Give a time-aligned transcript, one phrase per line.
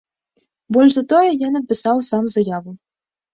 [0.77, 2.75] Больш за тое, я напісаў сам заяву.